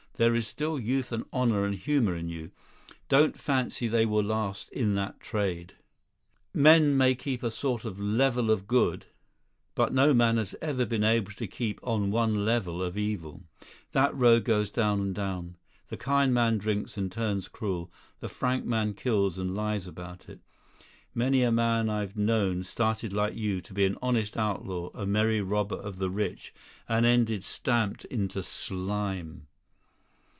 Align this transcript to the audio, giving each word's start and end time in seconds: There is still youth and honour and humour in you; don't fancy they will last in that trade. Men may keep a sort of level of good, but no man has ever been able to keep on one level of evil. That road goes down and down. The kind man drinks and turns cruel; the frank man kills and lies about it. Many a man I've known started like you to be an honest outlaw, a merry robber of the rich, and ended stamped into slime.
There 0.17 0.35
is 0.35 0.45
still 0.45 0.77
youth 0.79 1.11
and 1.11 1.25
honour 1.33 1.65
and 1.65 1.73
humour 1.73 2.15
in 2.15 2.29
you; 2.29 2.51
don't 3.09 3.35
fancy 3.39 3.87
they 3.87 4.05
will 4.05 4.21
last 4.21 4.69
in 4.69 4.93
that 4.93 5.19
trade. 5.19 5.73
Men 6.53 6.95
may 6.95 7.15
keep 7.15 7.41
a 7.41 7.49
sort 7.49 7.85
of 7.85 7.99
level 7.99 8.51
of 8.51 8.67
good, 8.67 9.07
but 9.73 9.95
no 9.95 10.13
man 10.13 10.37
has 10.37 10.53
ever 10.61 10.85
been 10.85 11.03
able 11.03 11.31
to 11.31 11.47
keep 11.47 11.79
on 11.81 12.11
one 12.11 12.45
level 12.45 12.83
of 12.83 12.99
evil. 12.99 13.41
That 13.93 14.15
road 14.15 14.43
goes 14.43 14.69
down 14.69 15.01
and 15.01 15.15
down. 15.15 15.55
The 15.87 15.97
kind 15.97 16.31
man 16.35 16.59
drinks 16.59 16.97
and 16.97 17.11
turns 17.11 17.47
cruel; 17.47 17.91
the 18.19 18.29
frank 18.29 18.63
man 18.63 18.93
kills 18.93 19.39
and 19.39 19.55
lies 19.55 19.87
about 19.87 20.29
it. 20.29 20.39
Many 21.15 21.41
a 21.41 21.51
man 21.51 21.89
I've 21.89 22.15
known 22.15 22.63
started 22.63 23.11
like 23.11 23.33
you 23.35 23.59
to 23.61 23.73
be 23.73 23.85
an 23.85 23.97
honest 24.03 24.37
outlaw, 24.37 24.91
a 24.93 25.07
merry 25.07 25.41
robber 25.41 25.77
of 25.77 25.97
the 25.97 26.11
rich, 26.11 26.53
and 26.87 27.07
ended 27.07 27.43
stamped 27.43 28.05
into 28.05 28.43
slime. 28.43 29.47